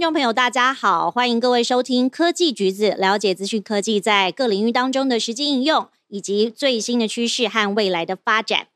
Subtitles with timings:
[0.00, 8.68] 听众朋友，大家好，欢迎各位收听科技橘子，了解资讯科技在各领域当中的实际应用，以及最新的趋势和未来的发展。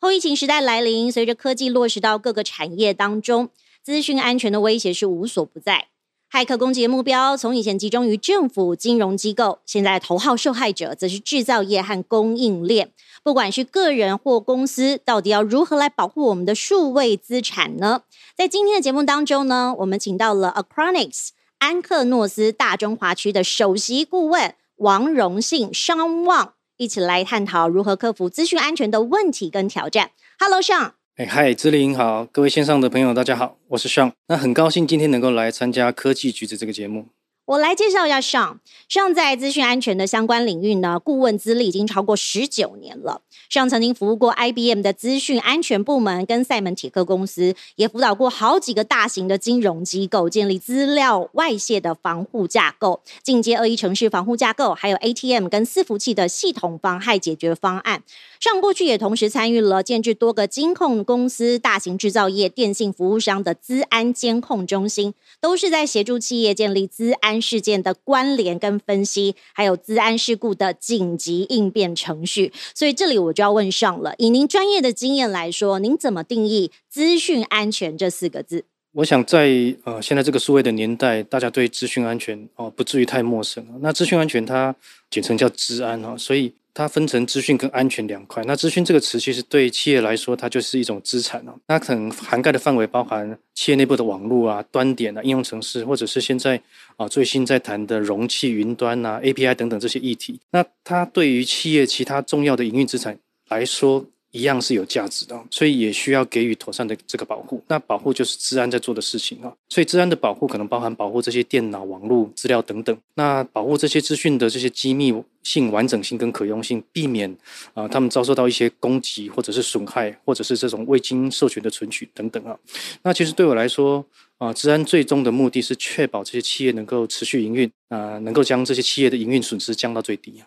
[0.00, 3.50] 后疫情时代来临，随着科技落实到各个产业当中，
[3.84, 5.86] 资讯安全的威胁是无所不在。
[6.28, 12.90] 骇客攻击的目标从以前集中于政府、金融机构，现在头号受害者则是制造业和供应链。
[13.22, 18.02] 不管是个人或公司，到底要如何来保护我们的数位资产呢？
[18.36, 30.10] 在今天的节目当中呢，我们请到了 Acronics 安克诺斯大中华区的首席顾问王荣信商旺，一起来探讨如何克服资讯安全的问题跟挑战。
[30.40, 30.94] Hello，尚。
[31.14, 34.10] 哎，嗨，志玲好，各位线上的朋友，大家好，我是 Sean。
[34.26, 37.06] 那很高兴今天能够来参加科技橘子这个节目。
[37.46, 39.14] 我来介绍一下尚尚。
[39.14, 43.20] 在资讯安全的相关领域呢，顾问资历已经超过十九年了。
[43.50, 58.02] 尚曾经服务过 IBM 的资讯安全部门，跟赛门铁克公司，也辅导过好几个大型的金融机构建立资料外泄的防护架构、进阶恶意城市防护架构，还有 ATM 跟伺服器的系统妨害解决方案。
[58.44, 67.40] 上过去也同时参与了建制多个金控公司、大型制造业、电信服务商的资安监控中心，都是在协助企业建立资安。
[67.40, 74.14] 事件的关联跟分析，还有资安事故的紧急应变程序，所以这里我就要问上了。
[74.18, 78.64] 以您专业的经验来说，您怎么定义资讯安全这四个字？
[78.92, 83.66] 我想在呃现在这个数位的年代，大家对资讯安全哦不至于太陌生。
[83.80, 84.76] 那资讯安全它
[85.08, 86.52] 简称叫资安哦，所以。
[86.74, 88.42] 它分成资讯跟安全两块。
[88.44, 91.54] 那资讯这个词其实对企业来说，它就是一种资产哦。
[91.68, 96.60] 那可能涵盖的范围包含企业内部的网络啊、端点啊、应用程式，或者是现在
[96.96, 100.40] 啊最新在谈的容器、云端啊、API 等等这些议题。
[100.50, 103.16] 那它对于企业其他重要的营运资产
[103.48, 104.04] 来说，
[104.34, 107.62] 一样是有价值的，所以也需要给予妥善的这个保护。
[107.68, 109.54] 那保护就是治安在做的事情啊。
[109.68, 112.98] 所以治安的保护可能包含保护这些电脑、网络资料等等。
[113.14, 115.14] 那保护这些资讯的这些机密
[115.44, 117.32] 性、完整性跟可用性，避免
[117.74, 122.58] 啊他们遭受到一些攻击或者是损害，或者是这种未经授权的存取等等啊。
[123.04, 124.04] 那其实对我来说
[124.38, 130.42] 啊，治安最终的目的是确保这些企业能够持续营运啊，能够将这些企业的营运损失降到最低。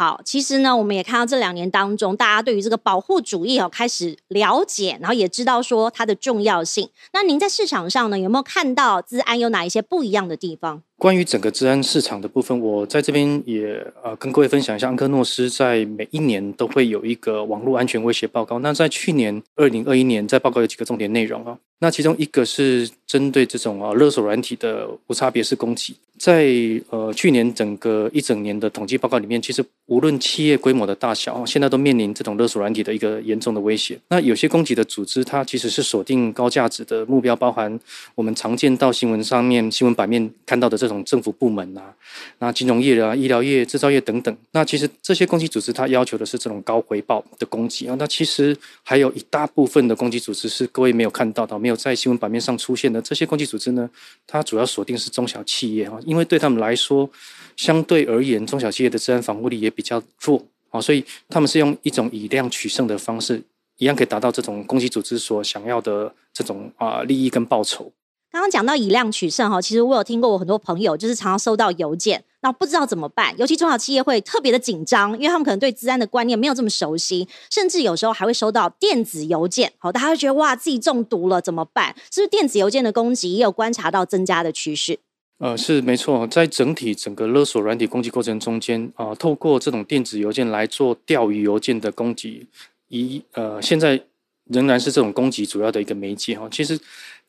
[0.00, 6.88] 好，其实呢，我们也看到这两年当中，大家对于这个保护主义哦开始了解，然后也知道说它的重要性。
[7.12, 10.82] 那您在市场上呢，有没有看到资安有哪一些不一样的地方？
[11.00, 18.58] 关于整个治安市场的部分，我在这边也呃跟各位分享一下，安科诺斯在每一年都会有一个网络安全威胁报告。
[18.58, 21.56] 那在去年二零二一年，在报告有几个重点内容啊。
[21.82, 26.52] 那其中一个是针对这种啊勒索软体的无差别式攻击，在
[26.90, 33.98] 呃去年整个一整年的统计报告里面，其实无论企业规模的大小，现在都面临这种勒索软体的一个严重的威胁。
[34.10, 37.80] 那有些攻击的组织，它其实是锁定高价值的目标，包含
[38.14, 41.94] 我们常见到新闻上面新闻版面看到的这这种政府部门啊，
[42.40, 44.36] 那金融业啊、医疗业、制造业等等。
[44.50, 47.94] 那其实这些攻击组织，它要求的是这种高回报的攻击啊。
[47.96, 53.88] 那其实还有一大部分的攻击组织是各位没有看到的，没有在新闻版面上出现的这些攻击组织呢，
[54.26, 57.08] 它主要锁定是中小企业啊，因为对他们来说，
[57.56, 63.40] 相对而言，中小企业的治安防护力也比较弱啊，所以他们是用一种以量取胜的方式，
[63.78, 67.92] 一样可以达到这种攻击组织所想要的这种啊利益跟报酬。
[68.32, 81.92] 刚刚讲到以量取胜哈，其实我有听过我很多朋友就是常常收到邮件，那不知道怎么办，尤其中小企业会特别的紧张，因为他们可能对治安的观念没有这么熟悉，甚至有时候还会收到电子邮件，好，大家会觉得哇自己中毒了怎么办？
[82.12, 85.00] 是不是电子邮件的攻击也有观察到增加的趋势？
[85.38, 92.46] 呃，是没错，在整体整个勒索软体攻击过程中间啊，透过这种电子邮件来做钓鱼邮件的攻击，
[92.88, 94.00] 以呃现在
[94.44, 96.78] 仍然是这种攻击主要的一个媒介哈，其实。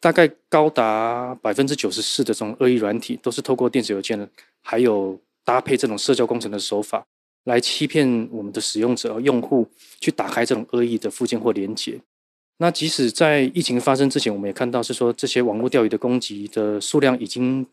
[0.01, 4.28] 大概高达百分之九十四的这种恶意软体，都是透过电子邮件，
[4.62, 7.06] 还有搭配这种社交工程的手法，
[7.43, 9.67] 来欺骗我们的使用者、用户
[9.99, 11.99] 去打开这种恶意的附件或连接。
[12.58, 17.66] 那即使在疫情发生之前，我们也看到是说这些网络钓鱼的攻击的数量已经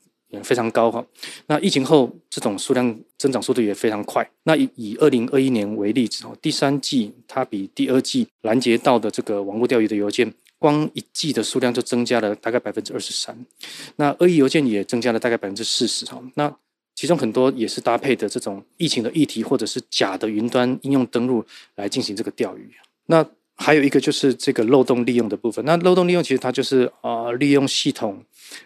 [0.43, 1.03] 非常高哈。
[1.47, 4.31] 那疫情后，这种数量增长速度也非常快。
[4.43, 10.31] 那以以二零二一年为例子，第三季它比第二季拦截到的这个网络钓鱼的邮件。
[10.59, 13.37] 光一季的数量就增加了大概百分之二十三，
[13.97, 16.23] 那恶意邮件也增加了大概百分之四十哈。
[16.35, 16.55] 那
[16.95, 21.45] 其中很多也是搭配的这种疫情的议题，或者是假的云端应用登录
[21.77, 22.69] 来进行这个钓鱼。
[23.07, 23.25] 那
[23.55, 25.65] 还有一个就是这个漏洞利用的部分。
[25.65, 28.21] 那漏洞利用其实它就是啊，利用系统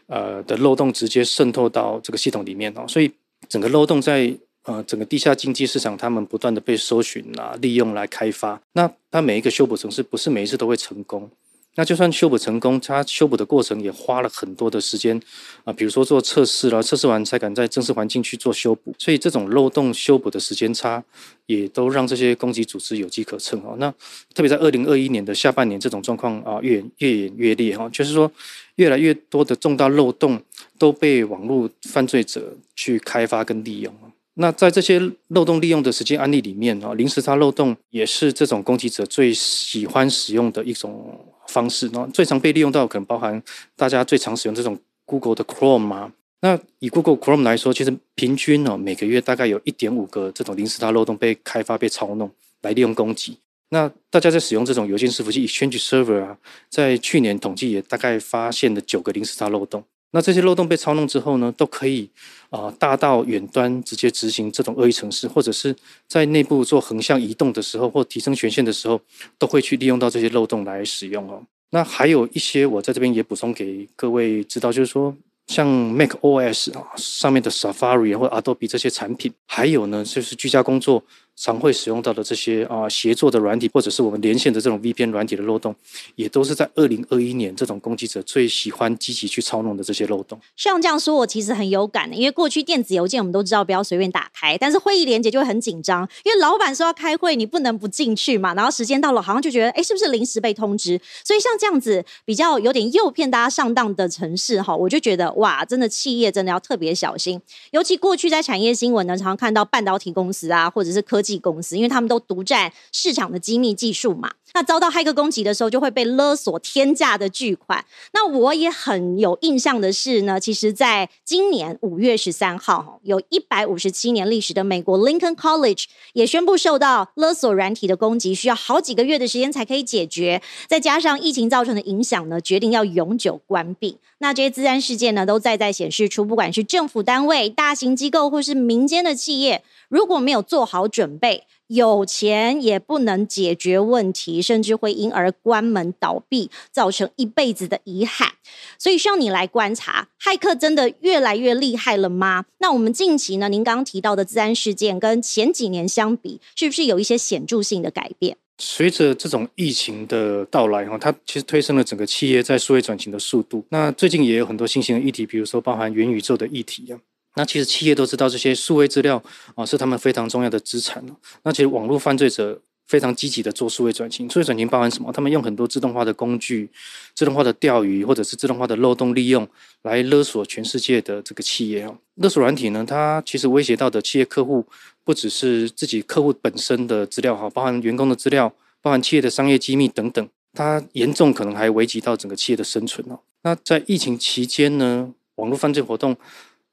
[0.07, 2.87] 呃的漏洞直接渗透到这个系统里面哦。
[2.89, 3.11] 所以
[3.49, 4.35] 整个漏洞在
[4.65, 8.61] 呃整个地下经济市场，他们不断的被搜寻啊，利用来开发。
[8.73, 11.31] 那它每一个修补程式不是每一次都会成功。
[11.75, 15.19] 那就算修补成功，它修补的过程也花了很多的时间
[15.65, 21.03] 啊，比如说做测试了，测试完才敢在正式环境去做修补，所以这种漏洞修补的时间差，
[21.47, 23.75] 也都让这些攻击组织有机可乘哦。
[23.79, 23.91] 那
[24.35, 28.31] 特别在二零二一年的下半年，这种状况啊越越演越烈哈，就是说
[28.75, 30.39] 越来越多的重大漏洞
[30.79, 33.95] 都被网络犯罪者去开发跟利用。
[34.35, 41.19] 那在这些漏洞利用的实际案例里面啊，零时差漏洞也是这种攻击者最喜欢使用的一种
[41.53, 41.89] 方式。
[41.93, 43.41] 那最常被利用到可能包含
[43.77, 46.11] 大家最常使用这种 Google 的 Chrome 啊。
[46.41, 52.29] 那以 Google Chrome 来说，其实平均哦每个月大概有一点五个这种零时差漏洞被开发被操弄
[52.63, 53.39] 来利用攻击。
[53.69, 56.37] 那大家在使用这种邮件伺服器 Exchange Server 啊，
[56.69, 59.85] 在去年统计也大概发现了九个零时差漏洞。
[60.13, 62.09] 那这些漏洞被操弄之后呢，都可以
[62.51, 65.75] 啊大到远端直接执行这种恶意程式，或者是
[66.07, 69.01] 在内部做横向移动的时候，或提升权限的时候，
[69.39, 71.43] 都会去利用到这些漏洞来使用哦。
[71.71, 75.17] 那还有一些，我在这边也补充给各位知道，就是说。
[75.49, 81.03] 像 Mac OS 啊上面的 Safari 或 Adobe 这些产品，还有呢就是居家工作
[81.37, 85.75] 常会使用到的这些啊协作的软体，或者是我们连线的这种 VPN 软体的漏洞，
[86.15, 90.39] 也都是在二零二一年这种攻击者最喜欢积极去操弄的这些漏洞。
[90.57, 98.55] 像这样说，我其实很有感的，因为过去电子邮件我们都知道不要随便打开，但是会议连接就会很紧张，因为老板说要开会，你不能不进去嘛。
[98.55, 101.01] 然后时间到了，好像就觉得哎，是不是临时被通知？
[101.25, 105.33] 所以像这样子比较有点诱骗大家上当的城市哈，我就觉得。
[105.37, 107.41] 哇，真的企业真的要特别小心，
[107.71, 114.33] 尤其过去在产业新闻呢，常常看到半导体公司啊，或者是科技公司，因为他们都独占市场的机密技术嘛。
[114.55, 117.85] 那遭到骇客攻击的时候，就会被勒索天价的巨款。
[118.13, 130.43] 那我也很有印象的是呢，其实在今年五月十三号，有一百五十七年历史的美国 Lincoln College 也宣布受到勒索软体的攻击，需要好几个月的时间才可以解决。
[130.69, 133.99] 再加上疫情造成的影响呢，决定要永久关闭。
[134.19, 141.45] 那这些自然事件呢，都在在显示出，不管是政府单位、大型机构，或是民间的企业，如果没有做好准备。
[141.73, 148.33] 有钱也不能解决问题，甚至会因而关门倒闭，造成一辈子的遗憾。
[148.79, 152.45] 所以需要你来观察，骇客真的越来越厉害了吗？
[152.59, 153.49] 那我们近期呢？
[153.49, 158.37] 您刚刚提到的自安事件跟前几年相比，是不是有一些显著性的改变？
[158.59, 163.65] 随着这种疫情的到来，哈，它其实推升了整个企业在数位转型的速度。
[163.71, 167.01] 那最近也有很多新型的议题，比如说包含元宇宙的议题啊。
[167.35, 169.23] 那其实企业都知道这些数位资料
[169.55, 171.03] 啊是他们非常重要的资产
[171.45, 175.11] 那其实网络犯罪者非常积极的做数位转型，数位转型包含什么？
[175.11, 176.69] 他们用很多自动化的工具、
[177.15, 179.49] 自动化的钓鱼或者是自动化的漏洞利用
[179.83, 181.95] 来勒索全世界的这个企业啊。
[182.17, 184.67] 勒索软体呢，它其实威胁到的企业客户
[185.05, 188.53] 不只是自己客户本身的资料哈，包含员工的资料，
[188.83, 190.29] 包含企业的商业机密等等。
[190.53, 193.19] 它严重可能还危及到整个企业的生存哦。
[193.43, 196.15] 那在疫情期间呢，网络犯罪活动。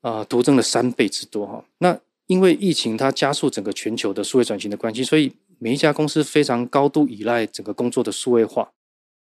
[0.01, 1.63] 啊，徒增了三倍之多哈。
[1.79, 1.97] 那
[2.27, 8.69] 因为疫情它加速整个全球的数位转型的关系，所以每一家公司非常高度依赖整个工作的数位化。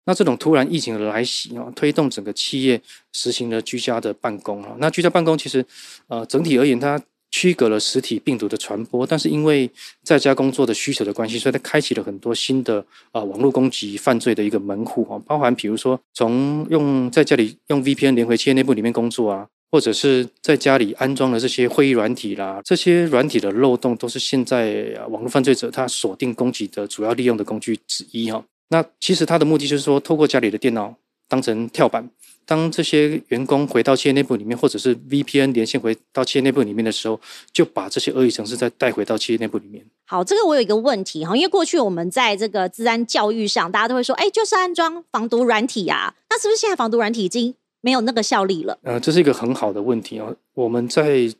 [0.06, 2.80] 那这种突然疫情的来袭啊，推动整个企业
[3.12, 4.74] 实行了居家的办公啊。
[4.78, 5.64] 那居家办公其实
[6.08, 7.00] 呃整体而言，它
[7.30, 9.70] 区隔了实体病毒的传播，但是因为
[10.02, 19.46] 在家工作的需求的关系，所以它开启了很多新的啊网络攻击犯罪的一个门户啊，包含比如说从用在家里用 VPN 连回企业内部里面工作啊。
[19.74, 28.40] 或者是在家里安装了这些会议软体啦，这些软体的漏洞都是现在网络犯罪者他锁定攻击的主要利用的工具之一哈。
[28.68, 30.94] 那其实他的目的就是说，透过家里的电脑
[31.28, 32.08] 当成跳板，
[32.46, 37.20] 当这些员工回到企业内部里面，或者是 VPN 连线回到企业内部里面的时候，
[37.52, 39.84] 就把这些恶意程式再带回到企业内部里面。
[40.06, 46.14] 好，这个我有一个问题哈，因为过去我们在这个治安教育上，大家都会说，哎，就是安装防毒软体呀。
[46.30, 47.56] 那是不是现在防毒软体已经？
[47.84, 48.78] 没有那个效力了。
[48.82, 50.26] 呃，这是一个很好的问题啊。
[50.54, 51.30] 我们在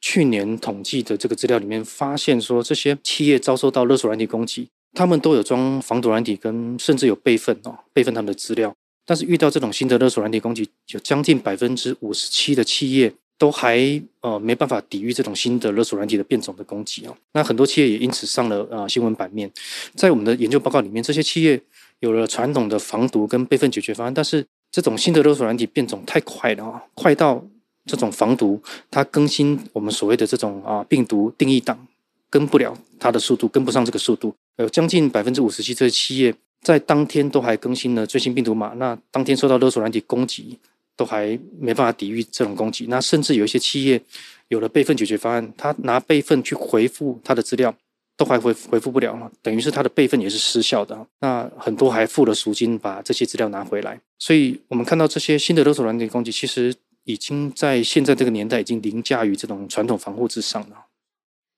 [0.00, 8.74] 去年统计的这个资料里面发现，说这些企业遭受到勒索软体攻击，他们都有装防毒软体，跟甚至有备份哦，备份他们的资料。
[9.06, 17.16] 但是遇到这种新的勒索软体攻击，有将近百分之五十七的企业都还呃没办法抵御这种新的勒索软体的变种的攻击哦。
[17.32, 19.48] 那很多企业也因此上了呃新闻版面。
[19.94, 21.60] 在我们的研究报告里面，这些企业
[22.00, 27.44] 有了传统的防毒跟备份解决方案，但是这种新的勒索软体变种太快了啊，快到
[27.84, 28.60] 这种防毒
[28.90, 31.86] 它更新我们所谓的这种啊病毒定义档
[32.30, 34.34] 跟不了它的速度，跟不上这个速度。
[34.56, 40.58] 有将近百分之五十七这些企业在当天都还更新了最新病毒码，那当天受到勒索软体攻击
[40.96, 42.86] 都还没办法抵御这种攻击。
[42.88, 44.00] 那甚至有一些企业
[44.48, 47.74] 有了备份解决方案，他拿备份去回复他的资料，
[48.16, 51.06] 都还回回复不了，等于是它的备份也是失效的。
[51.20, 60.86] 那很多还付了赎金把这些资料拿回来，所以我们看到这些新的勒索软件攻击，其实已经在现在这个年代已经凌驾于这种传统防护之上了。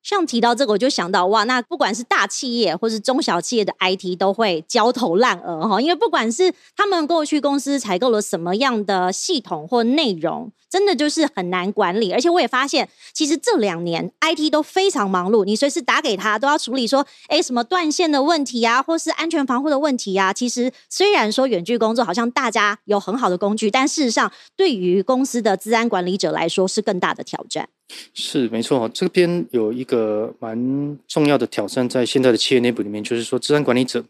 [0.03, 12.11] 像提到这个，我就想到哇，那不管是大企业或是中小企业的 IT 都会焦头烂额哈，因为不管是他们过去公司采购了什么样的系统或内容，真的就是很难管理。
[12.11, 20.33] 而且我也发现，其实这两年 IT 都非常忙碌，你随时打给他都要处理说，哎，什么断线的问题啊，或是安全防护的问题啊。
[20.33, 27.69] 其实虽然说远距工作好像大家有很好的工具，但事实上对于公司的治安管理者来说是更大的挑战。
[28.13, 34.03] 是没错，这边有一个蛮重要的挑战，在现在的企业内部里面，就是说，治安管理者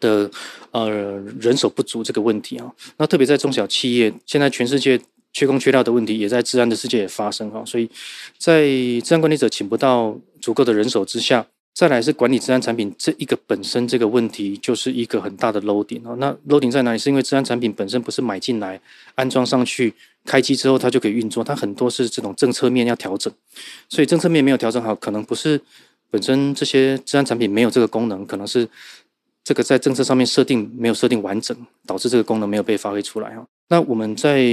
[0.00, 0.28] 的
[0.72, 0.88] 呃
[1.38, 2.72] 人手不足这个问题啊。
[2.96, 4.98] 那特别在中小企业，现在全世界
[5.32, 7.64] 缺工缺料的问题，也在治安的世界也发生哈。
[7.64, 7.88] 所以
[8.38, 8.62] 在
[9.04, 11.46] 治安管理者请不到足够的人手之下。
[11.74, 16.16] 再来是管理治安产品这一个本身这个问题，就是一个很大的 loading 哦。
[16.18, 16.98] 那 loading 在哪里？
[16.98, 18.80] 是因为治安产品本身不是买进来
[19.14, 19.94] 安装上去，
[20.24, 23.32] 开机之后它就可以运作，它很多是这种政策面要调整，
[23.88, 25.60] 所以政策面没有调整好，可能不是
[26.10, 28.68] 本身这些治安产品没有这个功能，可能是
[29.44, 31.56] 这个在政策上面设定没有设定完整，
[31.86, 33.46] 导致这个功能没有被发挥出来哈。
[33.68, 34.44] 那我们在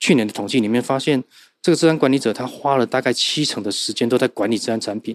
[0.00, 1.22] 去年的统计里面发现。
[1.62, 5.14] 这个治安管理者，他花了大概七成的时间都在管理治安产品。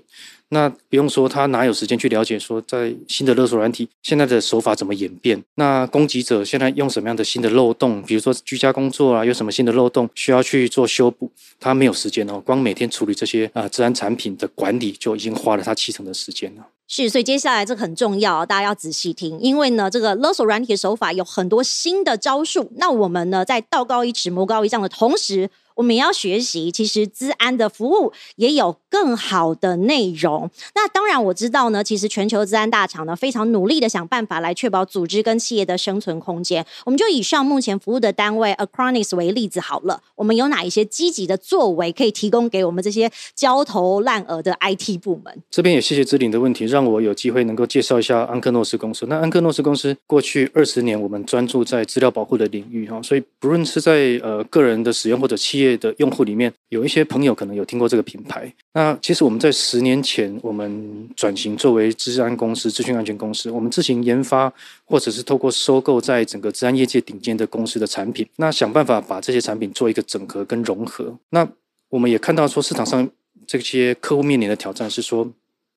[0.49, 5.43] 那不用说，他哪有时间去了解说，在新的勒索软体现在的手法怎么演变？
[5.55, 7.99] 那攻击者现在用什么样的新的漏洞？
[8.03, 11.31] 比如说居家工作啊，有什么新的漏洞需要去做修补？
[11.59, 16.67] 他没有时间哦，光每天处理这些啊治安产品的管理就已经花了他七成的时间了。
[16.87, 22.71] 是，所以接下来这个很重要，大家要仔细听，因为呢，这个勒索软体的手法有很多新的招数。
[22.75, 25.49] 那我们呢，在道高一尺，魔高一丈的同时。
[25.75, 30.50] 我们也要学习，其实资安的服务也有更好的内容。
[30.74, 36.65] 那当然我知道呢，其实全球资安大厂呢非常努力的想办法来确保组织跟企业的生存空间。
[36.86, 45.44] 我们就以上目前服务的单位 Acronis 为例子好了，我们有哪一些积极的作为可以提供给我们这些焦头烂额的 IT 部门？
[45.51, 49.05] 这边也谢谢志玲的问题，让我有机会能够介绍一下安克诺斯公司。
[49.10, 55.64] 那安克诺斯公司过去二十年，我们专注在资料保护的领域哈，所以不论是在呃个人的使用或者企业。
[55.65, 58.51] 业的用户里面有一些朋友可能有听过这个品牌。
[58.74, 64.51] 那其实我们在十年前，我们转型作为治安公司、资讯安全公司，我们自行研发
[64.86, 71.17] 或者是透过收购在整个治安业界顶尖的公司的产品，那想办法把这些产品做一个整合跟融合。
[71.29, 71.48] 那
[71.89, 73.10] 我们也看到说，市场上
[73.48, 75.27] 这些客户面临的挑战是说。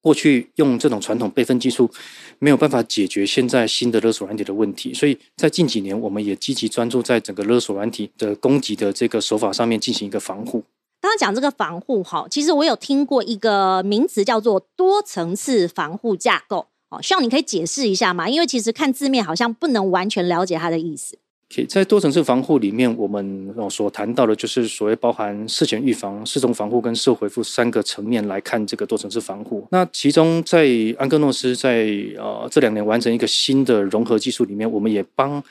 [0.01, 1.91] 过去用这种传统备份技术
[2.39, 10.63] 没有办法解决现在新的勒索软体的问题，所以在近几年，我们也积极专注在整个勒索软体的攻击的这个手法上面进行一个防护。
[11.01, 21.19] 刚刚讲这个防护哈，其实我有听过一个名词叫做多层次防护架构，哦，希望你可以解释一下嘛，因为其实看字面好像不能完全了解它的意思。
[21.67, 29.67] 在多层次防护里面，我们所谈到的就是所谓包含事前预防、事中防护跟事后回复三个层面来看这个多层次防护。
[29.71, 31.89] 那其中在安格诺斯在
[32.19, 35.43] 呃这两年完成一个新的融合技术里面，我们也帮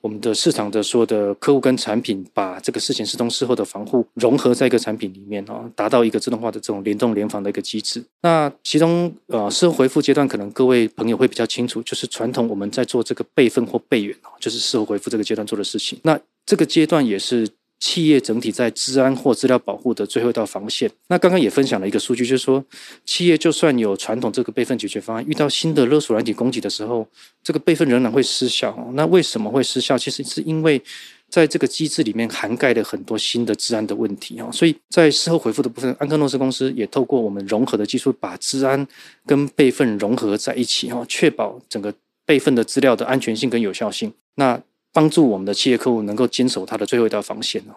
[0.00, 8.02] 我们的市场的所有的客户跟产品把这个事前、事中、事后的防护融合在一个产品里面啊，达到一个自动化的这种联动联防的一个机制。
[8.22, 15.50] 那其中呃事后回复阶段，可能各位朋友会比较清楚，就是传统我们在做这个备份或备援就是事后回复这个阶段段。
[15.50, 16.16] 做的事情，那
[16.46, 17.48] 这个阶段也是
[17.80, 20.88] 企业整体在治安或资料保护的最后一道防线。
[21.08, 22.64] 那刚刚也分享了一个数据，就是说，
[23.04, 27.04] 企业就算有传统这个备份解决方案，遇到新的勒索软体攻击的时候，
[27.42, 28.76] 这个备份仍然会失效。
[28.92, 29.98] 那为什么会失效？
[29.98, 30.80] 其实是因为
[31.28, 34.48] 在这个机制里面涵盖了很多新的治安的问题啊。
[34.52, 38.86] 所以在事后回复的部分，安克诺斯公司也透过我们融合的技术，把治安
[39.26, 41.92] 跟备份融合在一起哈，确保整个
[42.26, 44.12] 备份的资料的安全性跟有效性。
[44.36, 44.60] 那
[44.92, 47.74] 帮助我们的企业客户能够坚守他的最后一道防线哦。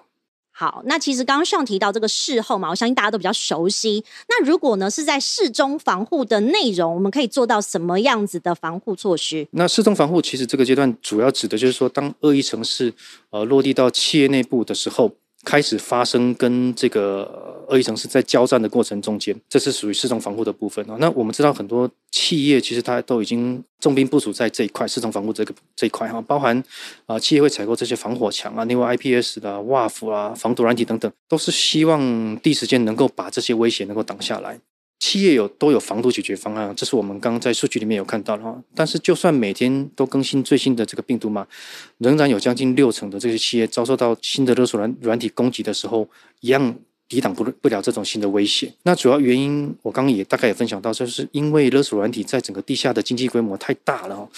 [0.55, 4.03] 好，那其实刚刚上提到这个事后嘛，我相信大家都比较熟悉。
[4.29, 9.47] 那如果呢是在事中防护的内容，我们可以做到什么样子的防护措施？
[9.51, 12.93] 那事中防护其实这个阶段主要指的就是说，当恶意城市
[13.31, 15.11] 呃落地到企业内部的时候。
[15.43, 20.95] 开始发生跟这个恶意城市在交战的过程中间，这是属于市场防护的部分啊。
[20.99, 26.63] 那我们知道很多企业其实它都已经重兵部署在这一块市场防护这个这一块哈，包含
[27.05, 34.59] 啊企业会采购这些防火墙啊，另外 IPS 的 WAF 啊、防毒软体等等，都是希望第一时间能够把这些威胁能够挡下来。
[35.03, 38.57] 企业有都有防毒解决方案，这是我们刚刚在数据里面有看到的哈。
[38.73, 41.45] 但是就算每天都更新最新的这个病毒嘛，
[41.97, 46.07] 仍然有将近六成的这些企业遭受到新的勒索软软体攻击的时候，
[46.39, 46.73] 一样
[47.09, 48.71] 抵挡不不了这种新的威胁。
[48.83, 54.29] 那主要原因，我刚刚也大概也分享到，就是因为勒索软体在整个地下的经济规模太大了哈，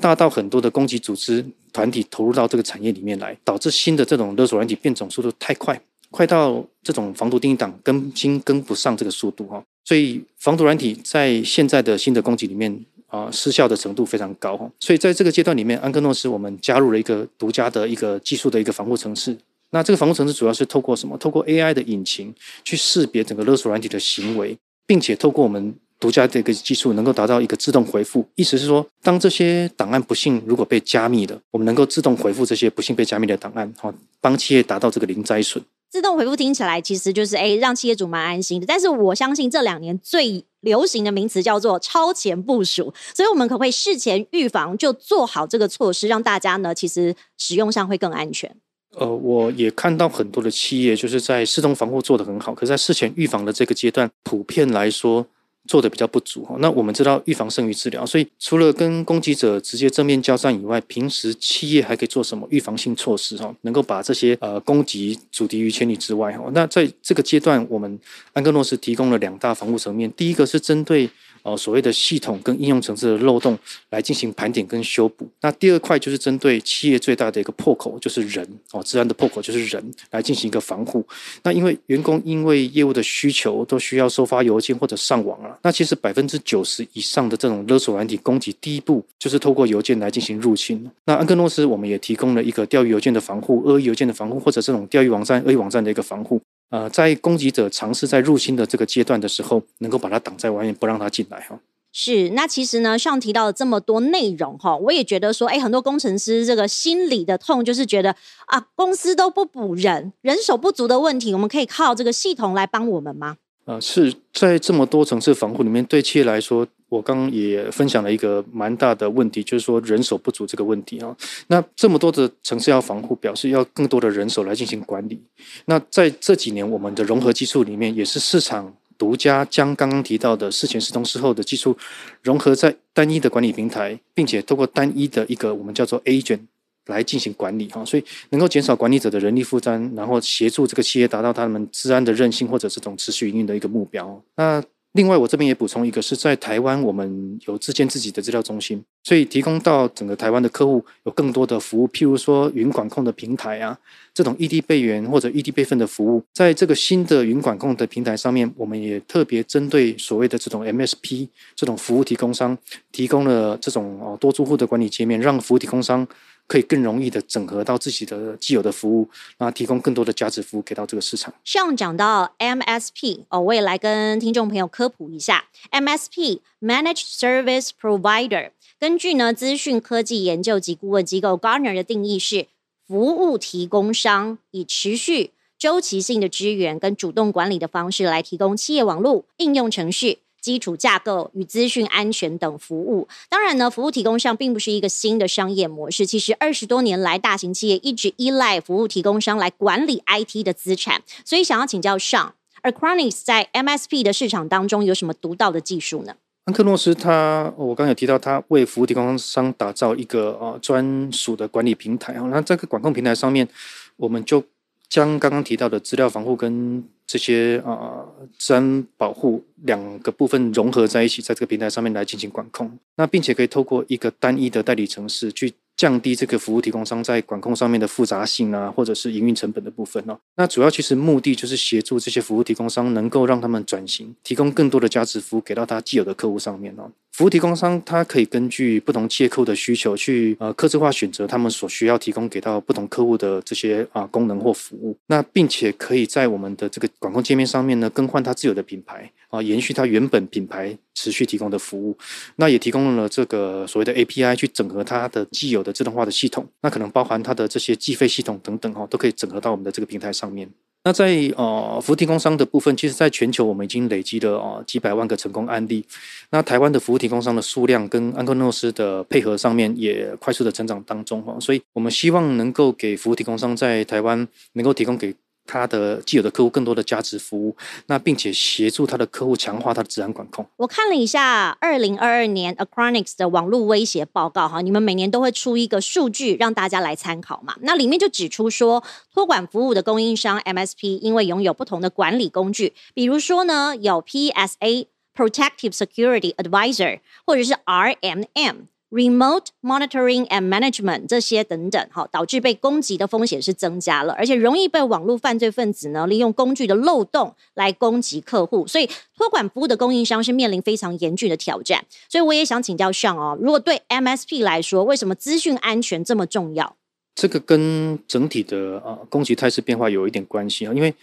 [0.00, 1.44] 大到很多的攻击组织
[1.74, 5.78] 团体投入到这个产业里面来，导致新的这种勒索软体变种速度太快，
[6.10, 9.62] 快到这种防毒定义档更新跟不上这个速度哈。
[9.86, 12.84] 所以防毒软体在现在的新的攻击里面。
[13.08, 19.34] 啊，失效的程度非常高哈，所以在这个阶段里面，安克诺斯我们加入了一个独家的一个技术的一个防护程式。
[19.70, 21.16] 那这个防护程式主要是透过什么？
[21.16, 28.26] 透过 AI 的引擎去识别整个勒索软体的行为，并且透过我们独家的一个技术，能够达到一个自动回复。
[28.34, 35.62] 意思是说，当这些档案不幸如果被加密了，我们能够自动回复这些不幸被加密的档案，哈，帮企业达到这个零灾损。
[35.96, 38.66] 自动回复听起来其实就是哎，让企业主蛮安心的。
[38.66, 48.54] 但是我相信这两年最流行的名词叫做超前部署，所以我们可不可以事前预防，就做好这个措施，让大家呢其实使用上会更安全？
[48.98, 55.26] 呃，我也看到很多的企业就是在自动防护做得很好，可是在事前预防的这个阶段，普遍来说。
[55.66, 66.44] 做的比较不足哈，那我们知道预防胜于治疗，所以除了跟攻击者直接正面交战以外，平时企业还可以做什么预防性措施哈，能够把这些呃攻击阻敌于千里之外哈。
[66.54, 67.98] 那在这个阶段，我们
[68.32, 71.10] 安格诺斯提供了两大防护层面，第一个是针对。
[71.46, 73.56] 哦，所谓的系统跟应用层次的漏洞
[73.90, 75.28] 来进行盘点跟修补。
[75.40, 81.06] 那第二块就是针对企业最大的一个破口，就是人哦，治安的破口就是人来进行一个防护。
[81.44, 90.90] 那因为员工因为业务的需求都需要收发邮件或者上网啊，那其实百分之九十以上的这种勒索软体攻击，第一步就是透过邮件来进行入侵。
[91.04, 96.40] 那安克诺斯我们也提供了一个钓鱼邮件的防护、恶意邮件的防护，或者这种钓鱼网站、恶意网站的一个防护。
[96.70, 101.58] 呃，在攻击者尝试在入侵的这个阶段的时候，能够把它挡在外面，不让他进来哈。
[101.92, 108.14] 是，那其实呢，上提到了这么多内容哈，我也觉得说，哎，很多工程师这个心里的痛就是觉得
[108.46, 113.36] 啊，公司都不补人，人手不足的问题，我们可以靠这个系统来帮我们吗？
[113.66, 116.66] 呃，是在这么多层次防护里面，对企业来说。
[116.88, 121.14] 我刚刚也分享了一个蛮大的问题，就是说人手不足这个问题啊。
[121.48, 125.20] 那这么多的城市要防护，表示要更多的人手来进行管理。
[125.64, 131.76] 那在这几年，我们的融合技术里面，也是市场独家将刚刚提到的事前、事中、事后的技术
[132.22, 136.38] 融合在单一的管理平台，并且透过单一的一个我们叫做 agent
[136.86, 144.22] 来进行管理哈，所以能够减少管理者的人力负担，然后协助这个企业达到他们治安的韧性或者这种持续营运的一个目标。
[144.36, 153.78] 那另外，我这边也补充一个，是在台湾，我们有自建自己的资料中心，所以提供到整个台湾的客户有更多的服务，譬如说云管控的平台啊，
[154.14, 162.56] 这种异地备援或者异地备份的服务，在这个新的云管控的平台上面，我们也特别针对所谓的这种 MSP 这种服务提供商，
[162.90, 166.08] 提供了这种哦多住户的管理界面，让服务提供商。
[166.46, 171.34] 可以更容易的整合到自己的既有的服务，那提供更多的价值服务给到这个市场。
[171.44, 182.46] 上讲到 MSP 哦，我也来跟听众朋友科普一下，MSP Managed Service Provider，根据呢资讯科技研究及顾问机构 Gartner 的定义是
[182.86, 190.18] 服务提供商，以持续周期性的支援跟主动管理的方式来提供企业网络应用程序。
[190.46, 196.06] 基础架构与资讯安全等服务，当然呢，服务提供商并不是一个新的商业模式。
[196.06, 201.02] 其实二十多年来，大型企业一直依赖服务提供商来管理 IT 的资产。
[201.24, 206.14] 所以，想要请教上 a c r o n i s 在 MSP 的市场当中有什么独到的技术呢？
[206.44, 212.22] 安克诺斯他，我刚才有提到，他为服务提供商打造一个呃专属的管理平台啊。
[212.30, 213.48] 那这个管控平台上面，
[213.96, 214.40] 我们就
[214.88, 218.04] 将刚刚提到的资料防护跟这些啊，
[218.38, 222.78] 治安保护两个部分融合在一起，在这个平台上面来进行管控。
[222.96, 225.54] 那并且可以透过一个单一的代理城市去。
[225.76, 230.18] 降低这个服务提供商在管控上面的复杂性啊，或者是营运成本的部分哦。
[230.36, 236.90] 那主要其实目的就是协助这些服务提供商能够让他们转型，提供更多的价值服务给到他既有的客户上面哦。
[237.16, 244.94] 服务提供商他可以根据不同企业客户的需求去呃，客制化选择他们所需要提供给到不同客户的这些啊功能或服务。
[245.06, 250.76] 那并且可以在我们的这个管控界面上面呢，更换它自有的品牌啊，延续它原本品牌。
[250.98, 251.94] 持续提供的服务，
[252.36, 260.48] 那也提供了这个所谓的 API 去整合它的既有的自动化的系统，那可能包含它的这些计费系统等等哈，都可以整合到我们的这个平台上面。
[260.86, 261.04] 那在
[261.36, 265.84] 呃服务提供商的部分，其实在全球我们已经累积了啊几百万个成功案例。
[266.30, 275.12] 那台湾的服务提供商的数量跟安克诺斯的配合上面也快速的成长当中哈，所以我们希望能够给服务提供商在台湾能够提供给
[275.46, 277.56] 他的既有的客户更多的价值服务，
[277.86, 280.46] 那并且协助他的客户强化他的治安管控。
[280.56, 287.56] 我看了一下二零二二年 Acronics 的网络威胁报告，哈，你们每年都会出一个数据让大家来参考嘛？
[287.60, 288.82] 那里面就指出说，
[289.14, 298.66] 托管服务的供应商 MSP 因为拥有不同的管理工具，比如说呢，有 PSA Protective Security Advisor 或者是 RMM。
[298.88, 311.84] Remote monitoring and management 这些等等，哈，导致被攻击的风险是增加了，而且容易被网络犯罪分子呢利用工具的漏洞来攻击客户，所以托管服务的供应商是面临非常严峻的挑战。
[312.08, 316.76] 所以我也想请教上哦，如果对 MSP 来说，为什么资讯安全这么重要？
[317.16, 320.94] 这个跟整体的呃攻击态势变化有一点关系啊，因为。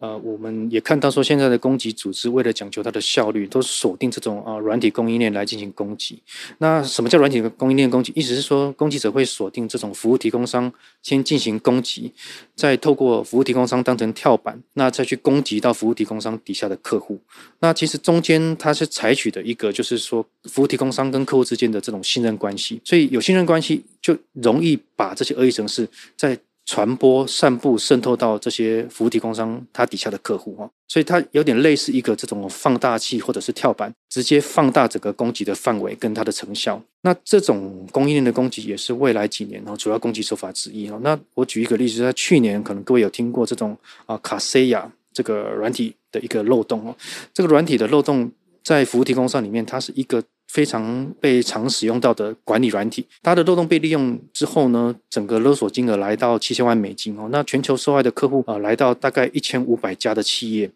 [0.00, 6.22] 呃，我们也看到说，现在的攻击组织为了讲究它的效率，都锁定这种啊软体供应链来进行攻击。
[6.58, 8.12] 那什么叫软体供应链攻击？
[8.14, 12.12] 意思是说，攻击者会锁定这种服务提供商，先进行攻击，
[12.54, 17.20] 再透过服务提供商当成跳板，那再去攻击到服务提供商底下的客户。
[17.58, 22.80] 那其实中间它是采取的一个，就是说服务提供商跟客户之间的这种信任关系。
[22.84, 26.38] 所以有信任关系，就容易把这些恶意程式在。
[26.68, 36.78] 传播、散布、渗透到这些服务提供商他底下的客户哦，所以它有点类似一个这种放大器或者是跳板，直接放大整个攻击的范围跟它的成效。
[37.00, 41.00] 那这种供应链的攻击也是未来几年哦主要攻击手法之一哦。
[41.02, 46.94] 那我举一个例子，在去年可能各位有听过这种啊卡西亚这个软体的一个漏洞哦，
[47.32, 48.30] 这个软体的漏洞
[48.62, 50.22] 在服务提供商里面，它是一个。
[50.48, 57.28] 非常被常使用到的管理软体，它的漏洞被利用之后呢，整个勒索金额来到七千万美金哦。
[57.30, 60.70] 那全球受害的客户啊，来到大概一千五百家的企业。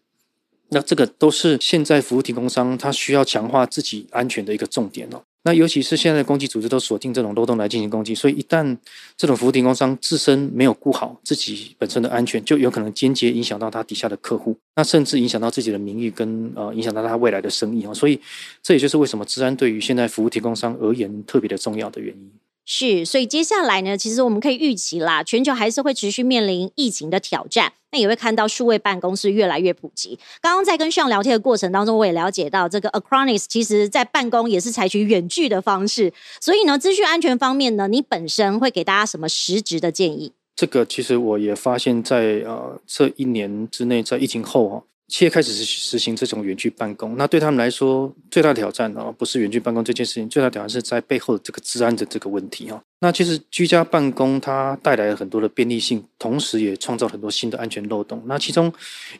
[0.68, 5.22] 那这个都是现在服务提供商他需要强化自己安全的一个重点哦。
[5.44, 8.76] 那尤其是现在的攻击组织都锁定这种漏洞来进行攻击，所以一旦
[9.16, 17.92] 这种服务提供商自身没有顾好自己本身的安全，就有可能间接影响到他底下的客户，那甚至影响到自己的名誉跟呃影响到他未来的生意啊。
[17.92, 18.20] 所以
[18.62, 22.30] 这也就是为什么治安对于现在服务提供商而言特别的重要的原因。
[22.64, 27.72] 是，所以接下来呢，其实我们可以预期啦，全球还是会持续面临疫情的挑战。
[27.90, 30.18] 那也会看到数位办公是越来越普及。
[30.40, 36.10] 刚刚在跟上聊天的过程当中，我也了解到，这个 Acronis 其实在办公也是采取远距的方式。
[36.40, 40.32] 所以呢，资讯安全方面呢，你本身会给大家什么实质的建议？
[40.56, 44.82] 这个其实我也发现，在呃这一年之内，在疫情后啊。
[45.12, 52.80] 企业开始实实行这种远距办公，那对他们来说最大挑战呢，不是远距办公这件事情，最大挑战是在背后的这个治安的这个问题啊。
[53.02, 58.22] 那其实居家办公它带来了很多的便利性，同时也创造很多新的安全漏洞。
[58.26, 58.72] 那其中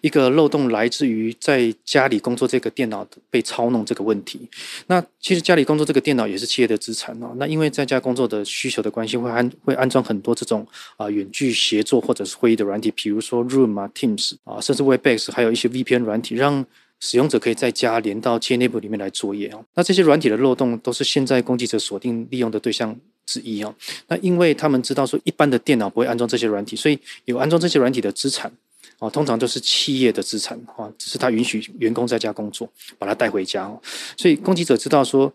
[0.03, 4.49] 一个漏洞来自于在家里工作这个电脑被操弄这个问题。
[4.87, 7.33] 那其实家里工作这个电脑也是企业的资产哦。
[7.39, 10.65] 那因为在家工作的需求的关系，会安会安装很多这种
[10.97, 16.65] 啊远距协作或者是会议的软体，比如说 Room 啊、Teams 啊，甚至 Webex，还有一些 VPN 软体，让
[17.03, 19.63] 使用者可以在家连到企业内部里面来作业哦。
[19.75, 22.97] 那这些软体的漏洞都是现在攻击者锁定利用的对象。
[23.25, 23.73] 之一哦，
[24.09, 28.53] 那因为他们知道说一般的电脑不会安装这些软体，所以有安装这些软体的资产
[28.99, 33.81] 哦，通常都是企业的资产哦，只是他允许员工在家工作，把它带回家哦。
[34.17, 35.33] 所以攻击者知道说，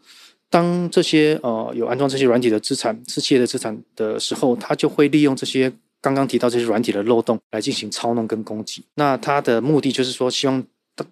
[0.50, 8.84] 当这些呃有安装这些软体的资产是企业的资产的时候，他就会利用这些刚刚提到这些软体的漏洞来进行操弄跟攻击。
[8.96, 10.62] 那他的目的就是说，希望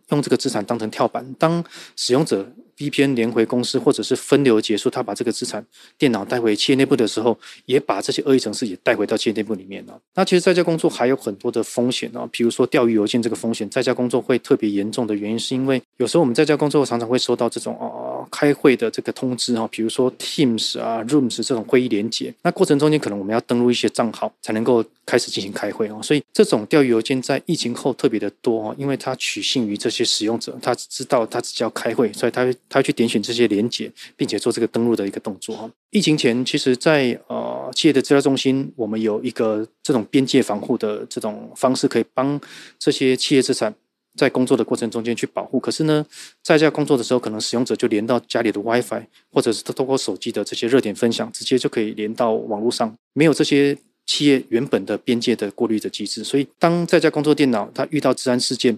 [0.10, 1.64] 用这个资产当成跳板，当
[1.96, 2.48] 使用者。
[2.78, 5.66] VPN 连回公司，或者是分流结束，他把这个资产
[5.98, 9.98] 电脑带回企业内部的时候，也把这些恶意程式也带回到企业内部里面了。
[10.16, 35.70] 那其实在家工作还有很多的风险啊，比如说钓鱼邮件这个风险，在家工作会特别严重的原因，是因为有时候我们在家工作常常会收到这种哦开会的这个通知哈，比如说 Teams 啊、Rooms 这种会议连接，那过程中间可能我们要登录一些账号才能够开始进行开会哦，所以这种钓鱼邮件在疫情后特别的多哦，因为它取信于这些使用者，他知道他只叫开会，所以他他去点选这些连接，并且做这个登录的一个动作哈。
[35.92, 42.40] 疫情前，其实，在呃企业的资料中心，我们有一个这种边界防护的这种方式，可以帮
[42.78, 43.74] 这些企业资产
[44.16, 45.60] 在工作的过程中间去保护。
[45.60, 46.06] 可是呢，
[46.42, 56.24] 在家工作的时候，可能使用者就连到家里的 WiFi，或者是通过手机的这些热点分享，直接就可以连到网络上，没有这些企业原本的边界的过滤的机制。
[56.24, 58.78] 所以，当在家工作电脑它遇到治安事件，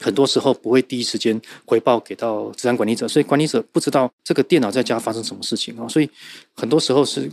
[0.00, 5.86] 很多时候不会第一时间回报给到治安管理者，所以管理者不知道这个电脑在家发生什么事情啊。
[5.88, 6.10] 所以
[6.54, 7.30] 很多时候是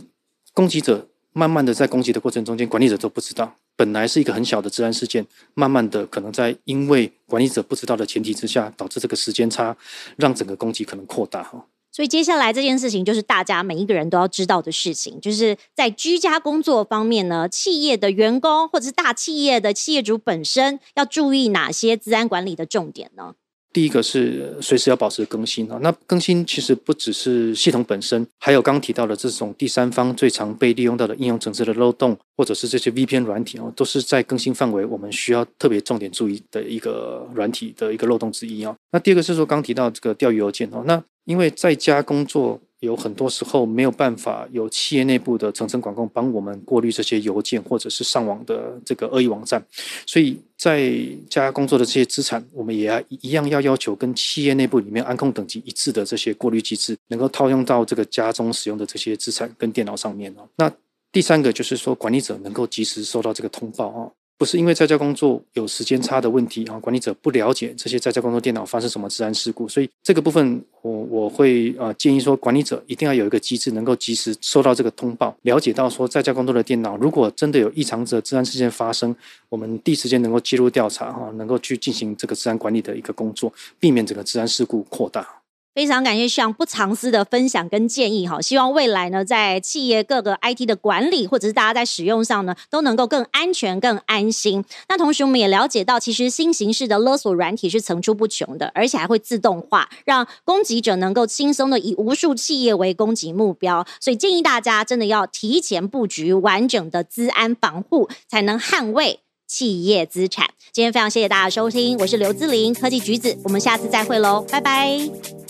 [0.54, 3.56] 攻击者慢慢的在攻击的过程中间，管理者都不知道。
[3.76, 9.76] 本来是一个很小的治安事件，慢慢的可能在因为管理者不知道的前提之下，导致这个时间差，
[10.16, 11.66] 让整个攻击可能扩大哈。
[11.90, 23.34] 所以接下来这件事情就是大家每一个人都要知道的事情，就是在居家工作方面呢，企业的员工或者是大企业的企业主本身要注意哪些治安管理的重点呢？
[23.72, 38.76] 第一个是随时要保持更新啊，那更新其实不只是系统本身，还有刚提到的这种第三方最常被利用到的应用程式的漏洞，或者是这些 VPN 软体哦，都是在更新范围我们需要特别重点注意的一个软体的一个漏洞之一哦。
[38.90, 42.60] 那第二个是说刚提到这个钓鱼邮件哦，那因为在家工作。
[42.82, 49.64] 有很多时候没有办法有企业内部的层层管控帮我们过滤这些邮件或者是上网的这个恶意网站，
[50.04, 50.92] 所以在
[51.30, 60.48] 家工作的这些资产，我们也要一样要要求跟企业内部里面安控等级一致的这些过滤机制，能够套用到这个家中使用的这些资产跟电脑上面哦。
[60.56, 60.68] 那
[61.12, 64.12] 第三个就是说，管理者能够及时收到这个通报哦。
[64.42, 79.14] 不是因为在家工作有时间差的问题啊，管理者不了解这些在家工作电脑发生什么治安事故，所以这个部分我我会呃建议说，管理者一定要有一个机制，能够及时收到这个通报，了解到说在家工作的电脑如果真的有异常者治安事件发生，
[79.48, 85.41] 我们第一时间能够介入调查哈，能够去进行这个治安管理的一个工作，避免整个治安事故扩大。
[85.74, 94.62] 非常感谢像不藏私的分享跟建议哈，希望未来呢，在企业各个 IT 的管理或者是大家在使用上呢，都能够更安全、更安心。
[94.88, 103.86] 那同时我们也了解到，其实新形式的勒索软体是层出不穷的，而且还会自动化，让攻击者能够轻松的以无数企业为攻击目标。
[103.98, 110.50] 所以建议大家真的要提前布局完整的资安防护，才能捍卫企业资产。
[110.70, 115.41] 今天非常谢谢大家收听，我是刘姿玲科技橘子，我们下次再会喽，拜拜。